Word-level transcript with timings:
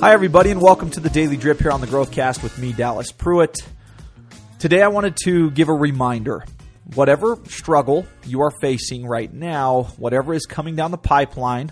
Hi, 0.00 0.14
everybody, 0.14 0.50
and 0.50 0.62
welcome 0.62 0.88
to 0.92 1.00
the 1.00 1.10
Daily 1.10 1.36
Drip 1.36 1.60
here 1.60 1.70
on 1.70 1.82
the 1.82 1.86
Growthcast 1.86 2.42
with 2.42 2.56
me, 2.58 2.72
Dallas 2.72 3.12
Pruitt. 3.12 3.58
Today, 4.58 4.80
I 4.80 4.88
wanted 4.88 5.14
to 5.24 5.50
give 5.50 5.68
a 5.68 5.74
reminder. 5.74 6.42
Whatever 6.94 7.36
struggle 7.44 8.06
you 8.24 8.40
are 8.40 8.50
facing 8.62 9.04
right 9.06 9.30
now, 9.30 9.82
whatever 9.98 10.32
is 10.32 10.46
coming 10.46 10.74
down 10.74 10.90
the 10.90 10.96
pipeline, 10.96 11.70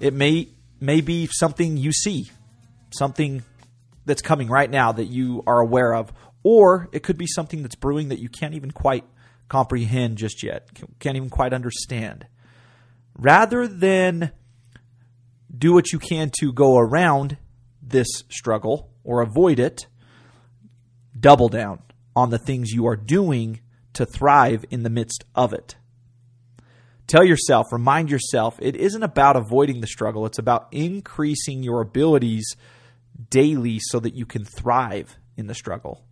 it 0.00 0.12
may 0.12 0.48
may 0.80 1.00
be 1.00 1.28
something 1.30 1.76
you 1.76 1.92
see, 1.92 2.28
something 2.90 3.44
that's 4.04 4.20
coming 4.20 4.48
right 4.48 4.68
now 4.68 4.90
that 4.90 5.04
you 5.04 5.44
are 5.46 5.60
aware 5.60 5.94
of, 5.94 6.12
or 6.42 6.88
it 6.90 7.04
could 7.04 7.16
be 7.16 7.28
something 7.28 7.62
that's 7.62 7.76
brewing 7.76 8.08
that 8.08 8.18
you 8.18 8.28
can't 8.28 8.54
even 8.54 8.72
quite 8.72 9.04
comprehend 9.48 10.18
just 10.18 10.42
yet, 10.42 10.68
can't 10.98 11.16
even 11.16 11.30
quite 11.30 11.52
understand. 11.52 12.26
Rather 13.16 13.68
than 13.68 14.32
do 15.56 15.72
what 15.72 15.92
you 15.92 16.00
can 16.00 16.32
to 16.40 16.52
go 16.52 16.76
around 16.78 17.36
this 17.86 18.08
struggle 18.28 18.90
or 19.04 19.20
avoid 19.20 19.58
it, 19.58 19.86
double 21.18 21.48
down 21.48 21.80
on 22.16 22.30
the 22.30 22.38
things 22.38 22.72
you 22.72 22.86
are 22.86 22.96
doing 22.96 23.60
to 23.92 24.06
thrive 24.06 24.64
in 24.70 24.82
the 24.82 24.90
midst 24.90 25.24
of 25.34 25.52
it. 25.52 25.76
Tell 27.06 27.24
yourself, 27.24 27.66
remind 27.70 28.10
yourself, 28.10 28.58
it 28.60 28.76
isn't 28.76 29.02
about 29.02 29.36
avoiding 29.36 29.80
the 29.80 29.86
struggle, 29.86 30.24
it's 30.24 30.38
about 30.38 30.68
increasing 30.72 31.62
your 31.62 31.82
abilities 31.82 32.56
daily 33.30 33.78
so 33.80 34.00
that 34.00 34.14
you 34.14 34.24
can 34.24 34.44
thrive 34.44 35.16
in 35.36 35.46
the 35.46 35.54
struggle. 35.54 36.04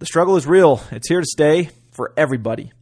The 0.00 0.06
struggle 0.06 0.36
is 0.36 0.46
real, 0.46 0.82
it's 0.90 1.08
here 1.08 1.20
to 1.20 1.26
stay 1.26 1.70
for 1.92 2.12
everybody. 2.16 2.72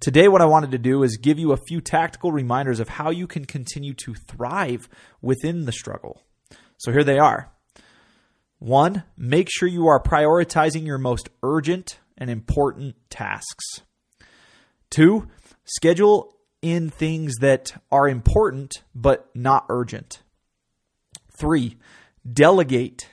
Today, 0.00 0.28
what 0.28 0.40
I 0.40 0.46
wanted 0.46 0.70
to 0.70 0.78
do 0.78 1.02
is 1.02 1.18
give 1.18 1.38
you 1.38 1.52
a 1.52 1.58
few 1.58 1.82
tactical 1.82 2.32
reminders 2.32 2.80
of 2.80 2.88
how 2.88 3.10
you 3.10 3.26
can 3.26 3.44
continue 3.44 3.92
to 3.94 4.14
thrive 4.14 4.88
within 5.20 5.66
the 5.66 5.72
struggle. 5.72 6.22
So 6.78 6.92
here 6.92 7.04
they 7.04 7.18
are. 7.18 7.52
One, 8.60 9.04
make 9.16 9.48
sure 9.50 9.66
you 9.66 9.86
are 9.86 10.02
prioritizing 10.02 10.86
your 10.86 10.98
most 10.98 11.30
urgent 11.42 11.98
and 12.18 12.28
important 12.28 12.94
tasks. 13.08 13.64
Two, 14.90 15.28
schedule 15.64 16.34
in 16.60 16.90
things 16.90 17.36
that 17.40 17.72
are 17.90 18.06
important 18.06 18.82
but 18.94 19.30
not 19.34 19.64
urgent. 19.70 20.22
Three, 21.38 21.78
delegate 22.30 23.08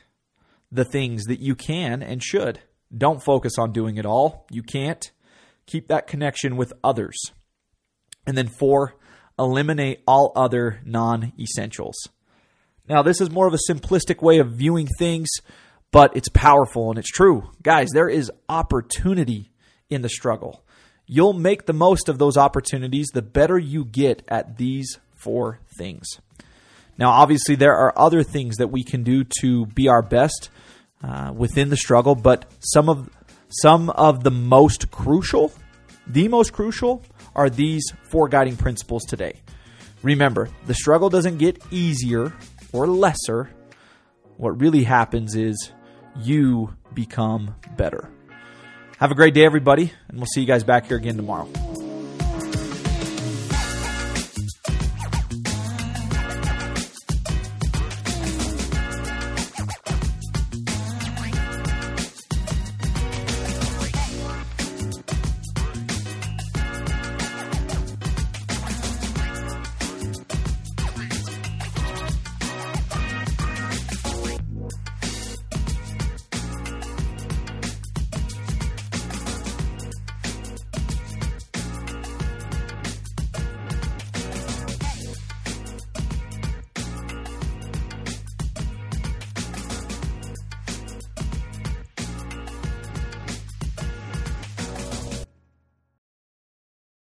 the 0.70 0.84
things 0.84 1.24
that 1.26 1.40
you 1.40 1.56
can 1.56 2.04
and 2.04 2.22
should. 2.22 2.60
Don't 2.96 3.24
focus 3.24 3.54
on 3.58 3.72
doing 3.72 3.96
it 3.96 4.06
all. 4.06 4.46
You 4.52 4.64
can't. 4.64 5.10
Keep 5.66 5.88
that 5.88 6.08
connection 6.08 6.58
with 6.58 6.74
others. 6.84 7.18
And 8.26 8.38
then 8.38 8.50
four, 8.50 8.96
eliminate 9.40 10.04
all 10.06 10.34
other 10.36 10.82
non 10.84 11.32
essentials. 11.40 11.96
Now, 12.90 13.02
this 13.02 13.20
is 13.20 13.30
more 13.30 13.48
of 13.48 13.54
a 13.54 13.72
simplistic 13.72 14.22
way 14.22 14.40
of 14.40 14.52
viewing 14.52 14.88
things, 14.98 15.28
but 15.92 16.16
it's 16.16 16.30
powerful 16.30 16.90
and 16.90 16.98
it's 16.98 17.10
true. 17.10 17.52
Guys, 17.62 17.90
there 17.94 18.10
is 18.10 18.32
opportunity 18.48 19.52
in 19.90 20.02
the 20.02 20.10
struggle. 20.10 20.64
You'll 21.06 21.34
make 21.34 21.66
the 21.66 21.74
most 21.74 22.10
of 22.10 22.18
those 22.18 22.38
opportunities 22.38 23.08
the 23.14 23.22
better 23.22 23.58
you 23.58 23.86
get 23.86 24.24
at 24.28 24.58
these 24.58 25.00
four 25.16 25.60
things. 25.78 26.08
Now, 26.98 27.12
obviously, 27.12 27.56
there 27.56 27.76
are 27.76 27.94
other 27.98 28.24
things 28.24 28.58
that 28.58 28.70
we 28.70 28.84
can 28.84 29.04
do 29.04 29.24
to 29.42 29.66
be 29.68 29.88
our 29.88 30.02
best 30.02 30.50
uh, 31.04 31.32
within 31.36 31.70
the 31.70 31.78
struggle, 31.78 32.16
but 32.16 32.52
some 32.60 32.90
of 32.90 33.10
some 33.50 33.90
of 33.92 34.24
the 34.24 34.32
most 34.32 34.92
crucial, 34.92 35.54
the 36.06 36.28
most 36.28 36.52
crucial, 36.52 37.04
are 37.34 37.50
these 37.50 37.94
four 38.12 38.28
guiding 38.28 38.58
principles 38.58 39.04
today. 39.06 39.40
Remember, 40.04 40.50
the 40.66 40.74
struggle 40.74 41.10
doesn't 41.10 41.38
get 41.38 41.62
easier 41.72 42.34
or 42.72 42.88
lesser. 42.88 43.50
What 44.38 44.60
really 44.62 44.84
happens 44.84 45.36
is 45.36 45.72
you 46.22 46.76
become 46.94 47.56
better. 47.76 48.10
Have 49.00 49.12
a 49.12 49.16
great 49.16 49.34
day, 49.34 49.46
everybody, 49.46 49.94
and 50.08 50.18
we'll 50.18 50.28
see 50.28 50.42
you 50.42 50.48
guys 50.48 50.64
back 50.64 50.88
here 50.88 50.98
again 50.98 51.18
tomorrow. 51.18 51.48